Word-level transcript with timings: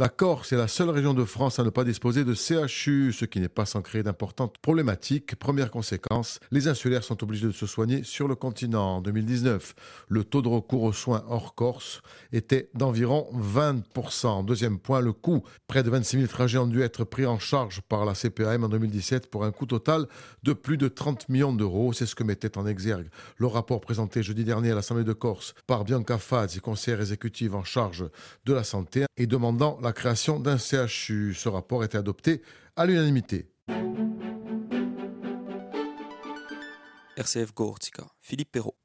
La 0.00 0.08
Corse 0.08 0.52
est 0.52 0.56
la 0.56 0.68
seule 0.68 0.90
région 0.90 1.12
de 1.12 1.24
France 1.24 1.58
à 1.58 1.64
ne 1.64 1.70
pas 1.70 1.82
disposer 1.82 2.22
de 2.22 2.32
CHU, 2.32 3.12
ce 3.12 3.24
qui 3.24 3.40
n'est 3.40 3.48
pas 3.48 3.66
sans 3.66 3.82
créer 3.82 4.04
d'importantes 4.04 4.56
problématiques. 4.58 5.34
Première 5.34 5.72
conséquence, 5.72 6.38
les 6.52 6.68
insulaires 6.68 7.02
sont 7.02 7.20
obligés 7.24 7.48
de 7.48 7.52
se 7.52 7.66
soigner 7.66 8.04
sur 8.04 8.28
le 8.28 8.36
continent. 8.36 8.98
En 8.98 9.00
2019, 9.00 9.74
le 10.06 10.22
taux 10.22 10.40
de 10.40 10.46
recours 10.46 10.84
aux 10.84 10.92
soins 10.92 11.24
hors 11.28 11.56
Corse 11.56 12.00
était 12.32 12.70
d'environ 12.74 13.26
20%. 13.34 14.44
Deuxième 14.44 14.78
point, 14.78 15.00
le 15.00 15.12
coût. 15.12 15.42
Près 15.66 15.82
de 15.82 15.90
26 15.90 16.18
000 16.18 16.28
trajets 16.28 16.58
ont 16.58 16.68
dû 16.68 16.80
être 16.80 17.02
pris 17.02 17.26
en 17.26 17.40
charge 17.40 17.80
par 17.88 18.04
la 18.04 18.14
CPAM 18.14 18.62
en 18.62 18.68
2017 18.68 19.28
pour 19.28 19.44
un 19.44 19.50
coût 19.50 19.66
total 19.66 20.06
de 20.44 20.52
plus 20.52 20.76
de 20.76 20.86
30 20.86 21.28
millions 21.28 21.52
d'euros. 21.52 21.92
C'est 21.92 22.06
ce 22.06 22.14
que 22.14 22.22
mettait 22.22 22.56
en 22.56 22.68
exergue 22.68 23.08
le 23.36 23.48
rapport 23.48 23.80
présenté 23.80 24.22
jeudi 24.22 24.44
dernier 24.44 24.70
à 24.70 24.76
l'Assemblée 24.76 25.02
de 25.02 25.12
Corse 25.12 25.56
par 25.66 25.82
Bianca 25.82 26.18
Fazzi, 26.18 26.60
conseillère 26.60 27.00
exécutive 27.00 27.56
en 27.56 27.64
charge 27.64 28.08
de 28.44 28.52
la 28.52 28.62
santé, 28.62 29.06
et 29.18 29.26
demandant 29.26 29.78
la 29.82 29.87
la 29.88 29.94
création 29.94 30.38
d'un 30.38 30.58
CHU. 30.58 31.32
Ce 31.32 31.48
rapport 31.48 31.80
a 31.80 31.86
été 31.86 31.96
adopté 31.96 32.42
à 32.76 32.84
l'unanimité. 32.84 33.48
RCF 37.16 37.54
Gortica, 37.54 38.04
Philippe 38.20 38.52
Perrault. 38.52 38.76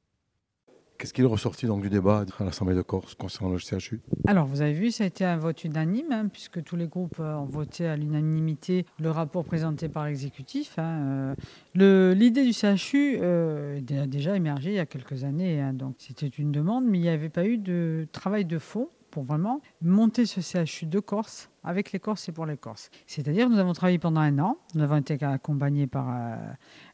Qu'est-ce 0.96 1.12
qui 1.12 1.20
est 1.20 1.26
ressorti 1.26 1.66
donc 1.66 1.82
du 1.82 1.90
débat 1.90 2.24
à 2.38 2.44
l'Assemblée 2.44 2.74
de 2.74 2.80
Corse 2.80 3.14
concernant 3.14 3.52
le 3.52 3.58
CHU 3.58 4.00
Alors, 4.26 4.46
vous 4.46 4.62
avez 4.62 4.72
vu, 4.72 4.90
ça 4.90 5.04
a 5.04 5.06
été 5.06 5.26
un 5.26 5.36
vote 5.36 5.62
unanime, 5.64 6.10
hein, 6.10 6.28
puisque 6.32 6.62
tous 6.62 6.76
les 6.76 6.86
groupes 6.86 7.20
euh, 7.20 7.34
ont 7.34 7.44
voté 7.44 7.86
à 7.86 7.96
l'unanimité 7.96 8.86
le 8.98 9.10
rapport 9.10 9.44
présenté 9.44 9.90
par 9.90 10.06
l'exécutif. 10.06 10.78
Hein, 10.78 11.34
euh. 11.76 12.14
L'idée 12.14 12.44
du 12.44 12.54
CHU 12.54 13.18
euh, 13.20 13.78
a 13.90 14.06
déjà 14.06 14.36
émergé 14.36 14.70
il 14.70 14.76
y 14.76 14.78
a 14.78 14.86
quelques 14.86 15.24
années, 15.24 15.60
hein, 15.60 15.74
donc 15.74 15.96
c'était 15.98 16.28
une 16.28 16.50
demande, 16.50 16.86
mais 16.86 16.96
il 16.96 17.02
n'y 17.02 17.10
avait 17.10 17.28
pas 17.28 17.44
eu 17.44 17.58
de 17.58 18.06
travail 18.10 18.46
de 18.46 18.58
fond 18.58 18.88
pour 19.14 19.22
vraiment 19.22 19.60
monter 19.80 20.26
ce 20.26 20.40
CHU 20.40 20.86
de 20.86 20.98
Corse 20.98 21.48
avec 21.64 21.92
les 21.92 21.98
Corses 21.98 22.28
et 22.28 22.32
pour 22.32 22.46
les 22.46 22.56
Corses. 22.56 22.90
C'est-à-dire, 23.06 23.48
nous 23.48 23.58
avons 23.58 23.72
travaillé 23.72 23.98
pendant 23.98 24.20
un 24.20 24.38
an. 24.38 24.58
Nous 24.74 24.82
avons 24.82 24.96
été 24.96 25.22
accompagnés 25.24 25.86
par 25.86 26.06
euh, 26.08 26.36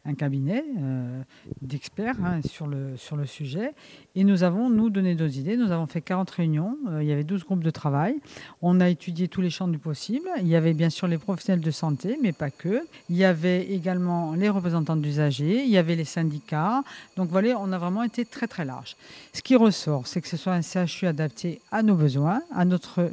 un 0.05 0.15
cabinet 0.15 0.65
euh, 0.79 1.23
d'experts 1.61 2.17
hein, 2.25 2.41
sur, 2.45 2.67
le, 2.69 3.27
sujet. 3.27 3.73
Et 4.15 4.23
nous 4.23 4.45
avons, 4.45 4.71
nous, 4.71 4.89
donné 4.89 5.15
nos 5.15 5.27
idées. 5.27 5.57
Nous 5.57 5.73
avons 5.73 5.87
fait 5.87 6.01
40 6.01 6.31
réunions. 6.31 6.79
Euh, 6.89 7.03
il 7.03 7.09
y 7.09 7.13
avait 7.13 7.25
12 7.25 7.45
groupes 7.45 7.65
de 7.65 7.71
travail. 7.71 8.17
On 8.63 8.81
a 8.81 8.89
étudié 8.89 9.27
tous 9.27 9.41
les 9.41 9.51
champs 9.51 9.69
du 9.69 9.79
possible. 9.79 10.29
Il 10.39 10.49
y 10.49 10.57
avait 10.57 10.73
bien 10.73 10.91
sûr 10.91 11.09
les 11.09 11.19
professionnels 11.19 11.65
de 11.65 11.71
santé, 11.71 12.17
mais 12.23 12.33
pas 12.33 12.51
que. 12.51 12.83
Il 13.09 13.17
y 13.17 13.25
avait 13.25 13.67
également 13.73 14.35
les 14.35 14.49
représentants 14.49 14.97
d'usagers. 14.97 15.65
Il 15.65 15.71
y 15.71 15.79
avait 15.79 15.97
les 15.97 16.05
syndicats. 16.05 16.85
Donc 17.17 17.29
voilà, 17.31 17.59
on 17.59 17.73
a 17.73 17.79
vraiment 17.79 18.05
été 18.05 18.25
très, 18.25 18.47
très 18.47 18.65
large. 18.65 18.97
Ce 19.33 19.43
qui 19.43 19.57
ressort, 19.57 20.07
c'est 20.07 20.21
que 20.21 20.29
ce 20.29 20.37
soit 20.37 20.53
un 20.53 20.63
CHU 20.63 21.07
adapté 21.07 21.61
à 21.73 21.83
nos 21.83 21.97
besoins, 21.97 22.43
à 22.55 22.65
notre 22.65 23.11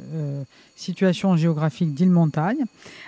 situation 0.76 1.36
géographique 1.36 1.47
d'île-montagne, 1.54 2.64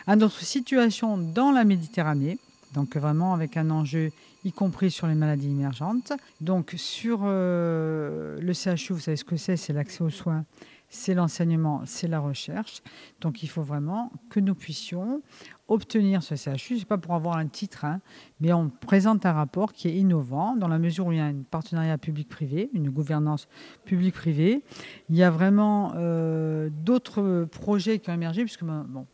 à 0.06 0.16
notre 0.16 0.40
situation 0.40 1.16
dans 1.16 1.50
la 1.50 1.64
Méditerranée, 1.64 2.38
donc 2.74 2.96
vraiment 2.96 3.34
avec 3.34 3.56
un 3.56 3.70
enjeu 3.70 4.10
y 4.44 4.52
compris 4.52 4.90
sur 4.90 5.06
les 5.06 5.14
maladies 5.14 5.50
émergentes. 5.50 6.12
Donc 6.40 6.74
sur 6.76 7.20
euh, 7.24 8.38
le 8.40 8.52
CHU, 8.52 8.92
vous 8.92 9.00
savez 9.00 9.16
ce 9.16 9.24
que 9.24 9.36
c'est, 9.36 9.56
c'est 9.56 9.72
l'accès 9.72 10.02
aux 10.02 10.10
soins, 10.10 10.44
c'est 10.90 11.14
l'enseignement, 11.14 11.82
c'est 11.86 12.08
la 12.08 12.18
recherche. 12.18 12.82
Donc 13.20 13.42
il 13.42 13.48
faut 13.48 13.62
vraiment 13.62 14.12
que 14.28 14.40
nous 14.40 14.54
puissions 14.54 15.22
obtenir 15.68 16.22
ce 16.22 16.34
CHU. 16.34 16.74
Ce 16.74 16.80
n'est 16.80 16.84
pas 16.84 16.98
pour 16.98 17.14
avoir 17.14 17.36
un 17.36 17.46
titre, 17.46 17.84
hein, 17.84 18.00
mais 18.40 18.52
on 18.52 18.68
présente 18.68 19.24
un 19.24 19.32
rapport 19.32 19.72
qui 19.72 19.88
est 19.88 19.94
innovant 19.94 20.56
dans 20.56 20.68
la 20.68 20.78
mesure 20.78 21.06
où 21.06 21.12
il 21.12 21.18
y 21.18 21.20
a 21.20 21.26
un 21.26 21.42
partenariat 21.48 21.96
public-privé, 21.96 22.70
une 22.74 22.90
gouvernance 22.90 23.48
public-privée. 23.84 24.62
Il 25.08 25.16
y 25.16 25.22
a 25.22 25.30
vraiment 25.30 25.92
euh, 25.94 26.68
d'autres 26.70 27.46
projets 27.50 28.00
qui 28.00 28.10
ont 28.10 28.14
émergé, 28.14 28.42
puisque 28.42 28.64
bon, 28.64 29.06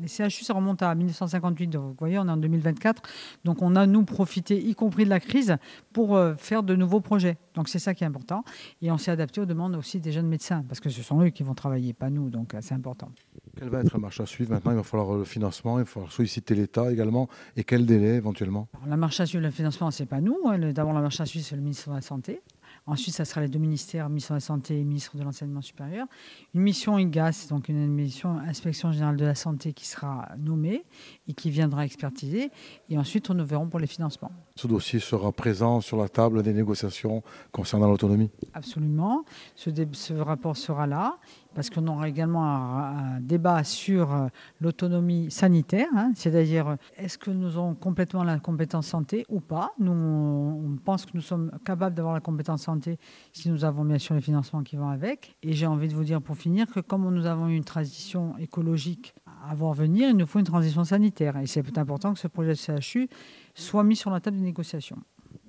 les 0.00 0.08
CHU, 0.08 0.44
ça 0.44 0.54
remonte 0.54 0.82
à 0.82 0.94
1958, 0.94 1.68
donc 1.68 1.82
vous 1.82 1.96
voyez, 1.98 2.18
on 2.18 2.26
est 2.26 2.30
en 2.30 2.36
2024. 2.36 3.02
Donc 3.44 3.62
on 3.62 3.76
a, 3.76 3.86
nous, 3.86 4.04
profité, 4.04 4.58
y 4.58 4.74
compris 4.74 5.04
de 5.04 5.10
la 5.10 5.20
crise, 5.20 5.56
pour 5.92 6.16
euh, 6.16 6.34
faire 6.34 6.62
de 6.62 6.76
nouveaux 6.76 7.00
projets. 7.00 7.36
Donc 7.54 7.68
c'est 7.68 7.78
ça 7.78 7.94
qui 7.94 8.04
est 8.04 8.06
important. 8.06 8.44
Et 8.82 8.90
on 8.90 8.98
s'est 8.98 9.10
adapté 9.10 9.40
aux 9.40 9.46
demandes 9.46 9.74
aussi 9.76 10.00
des 10.00 10.12
jeunes 10.12 10.28
médecins, 10.28 10.64
parce 10.68 10.80
que 10.80 10.90
ce 10.90 11.02
sont 11.02 11.22
eux 11.22 11.30
qui 11.30 11.42
vont 11.42 11.54
travailler, 11.54 11.92
pas 11.92 12.10
nous. 12.10 12.30
Donc 12.30 12.54
c'est 12.60 12.74
important. 12.74 13.10
Quelle 13.56 13.70
va 13.70 13.80
être 13.80 13.92
la 13.92 13.98
marche 13.98 14.20
à 14.20 14.26
suivre? 14.26 14.52
Maintenant 14.52 14.72
Il 14.72 14.76
va 14.76 14.82
falloir 14.84 15.16
le 15.16 15.24
financement, 15.24 15.78
il 15.78 15.82
va 15.82 15.86
falloir 15.86 16.12
solliciter 16.12 16.54
l'État 16.54 16.92
également. 16.92 17.28
Et 17.56 17.64
quel 17.64 17.86
délai 17.86 18.14
éventuellement? 18.14 18.68
La 18.86 18.96
marche 18.96 19.18
à 19.20 19.26
suivre, 19.26 19.42
le 19.42 19.50
financement, 19.50 19.90
c'est 19.90 20.06
pas 20.06 20.20
nous. 20.20 20.38
Hein. 20.46 20.58
D'abord, 20.72 20.92
la 20.92 21.00
marche 21.00 21.20
à 21.20 21.26
suivre, 21.26 21.44
c'est 21.44 21.56
le 21.56 21.62
ministre 21.62 21.90
de 21.90 21.96
la 21.96 22.00
Santé. 22.00 22.40
Ensuite, 22.88 23.14
ça 23.14 23.26
sera 23.26 23.42
les 23.42 23.48
deux 23.48 23.58
ministères, 23.58 24.08
ministre 24.08 24.32
de 24.32 24.36
la 24.36 24.40
Santé 24.40 24.80
et 24.80 24.84
ministre 24.84 25.14
de 25.18 25.22
l'Enseignement 25.22 25.60
supérieur. 25.60 26.06
Une 26.54 26.62
mission 26.62 26.98
IGAS, 26.98 27.46
donc 27.50 27.68
une 27.68 27.86
mission 27.86 28.38
Inspection 28.38 28.92
générale 28.92 29.18
de 29.18 29.26
la 29.26 29.34
santé 29.34 29.74
qui 29.74 29.86
sera 29.86 30.30
nommée 30.38 30.84
et 31.28 31.34
qui 31.34 31.50
viendra 31.50 31.84
expertiser. 31.84 32.50
Et 32.88 32.96
ensuite, 32.96 33.28
nous 33.28 33.44
verrons 33.44 33.68
pour 33.68 33.78
les 33.78 33.86
financements. 33.86 34.32
Ce 34.56 34.66
dossier 34.66 35.00
sera 35.00 35.32
présent 35.32 35.82
sur 35.82 35.98
la 35.98 36.08
table 36.08 36.42
des 36.42 36.54
négociations 36.54 37.22
concernant 37.52 37.88
l'autonomie 37.88 38.30
Absolument. 38.54 39.24
Ce, 39.54 39.68
ce, 39.92 40.14
rapport 40.14 40.56
sera 40.56 40.86
là 40.86 41.18
parce 41.58 41.70
qu'on 41.70 41.88
aura 41.88 42.08
également 42.08 42.44
un, 42.44 43.18
débat 43.20 43.64
sur 43.64 44.14
euh, 44.14 44.28
l'autonomie 44.60 45.28
sanitaire, 45.28 45.88
hein. 45.96 46.12
c'est-à-dire 46.14 46.76
est-ce 46.96 47.18
que 47.18 47.32
nous 47.32 47.48
avons 47.48 47.74
complètement 47.74 48.22
la 48.22 48.38
compétence 48.38 48.86
santé 48.86 49.26
ou 49.28 49.40
pas? 49.40 49.72
Nous, 49.80 49.90
on 49.90 50.76
pense 50.76 51.04
que 51.04 51.10
nous 51.14 51.20
sommes 51.20 51.50
capables 51.64 51.96
d'avoir 51.96 52.14
la 52.14 52.20
compétence 52.20 52.62
santé 52.62 52.96
si 53.32 53.50
nous 53.50 53.64
avons 53.64 53.84
bien 53.84 53.98
sûr 53.98 54.14
les 54.14 54.20
financements 54.20 54.62
qui 54.62 54.76
vont 54.76 54.88
avec. 54.88 55.34
Et 55.42 55.52
j'ai 55.52 55.66
envie 55.66 55.88
de 55.88 55.94
vous 55.94 56.04
dire 56.04 56.22
pour 56.22 56.36
finir 56.36 56.68
que 56.68 56.78
comme 56.78 57.12
nous 57.12 57.26
avons 57.26 57.48
une 57.48 57.64
transition 57.64 58.38
écologique 58.38 59.12
à 59.50 59.52
voir 59.56 59.72
venir, 59.72 60.10
il 60.10 60.16
nous 60.16 60.26
faut 60.26 60.38
une 60.38 60.44
transition 60.44 60.84
sanitaire. 60.84 61.38
Et 61.38 61.48
c'est 61.48 61.76
important 61.76 62.14
que 62.14 62.20
ce 62.20 62.28
projet 62.28 62.52
de 62.52 62.80
CHU 62.80 63.08
soit 63.56 63.82
mis 63.82 63.96
sur 63.96 64.12
la 64.12 64.20
table 64.20 64.36
des 64.36 64.44
négociations. 64.44 64.98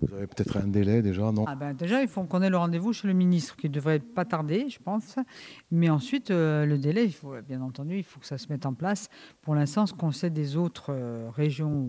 Vous 0.02 0.14
avez 0.14 0.28
peut-être 0.28 0.58
un 0.58 0.68
délai 0.68 1.02
déjà, 1.02 1.32
non? 1.32 1.46
Ah 1.48 1.56
ben 1.56 1.74
Déjà, 1.74 2.02
il 2.02 2.08
faut 2.08 2.24
qu'on 2.24 2.42
ait 2.42 2.50
le 2.50 2.58
rendez-vous 2.58 2.94
chez 2.94 3.08
le 3.08 3.14
ministre, 3.14 3.56
qui 3.58 3.70
devrait 3.70 4.00
pas 4.00 4.24
tarder, 4.24 4.70
je 4.70 4.80
pense. 4.80 5.18
Mais 5.72 5.90
ensuite, 5.90 6.32
euh, 6.32 6.66
le 6.66 6.78
délai, 6.78 7.06
il 7.06 7.14
faut, 7.14 7.34
bien 7.42 7.62
entendu, 7.62 7.98
il 7.98 8.04
faut 8.04 8.20
que 8.20 8.26
ça 8.26 8.38
se 8.38 8.48
mette 8.50 8.66
en 8.66 8.74
place. 8.74 9.10
Pour 9.42 9.56
l'instant, 9.56 9.86
ce 9.86 9.94
qu'on 9.94 10.12
sait 10.12 10.30
des 10.30 10.56
autres 10.56 10.88
euh, 10.90 11.30
régions 11.32 11.88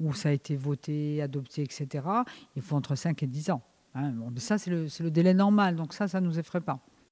où, 0.00 0.12
ça 0.12 0.28
a 0.28 0.32
été 0.32 0.54
voté, 0.54 1.20
adopté, 1.20 1.62
etc., 1.62 2.06
il 2.54 2.62
faut 2.62 2.76
entre 2.76 2.94
5 2.94 3.22
et 3.22 3.26
10 3.26 3.50
ans. 3.50 3.62
Hein. 3.94 4.12
Bon, 4.12 4.32
ça, 4.36 4.58
c'est 4.58 4.70
le, 4.70 4.86
le, 5.00 5.10
délai 5.10 5.34
normal, 5.34 5.74
donc 5.74 5.94
ça, 5.94 6.06
ça 6.06 6.20
ne 6.20 6.26
nous 6.26 6.38
effraie 6.38 6.60
pas. 6.60 6.80